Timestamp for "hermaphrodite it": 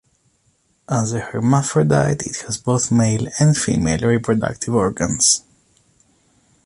1.19-2.37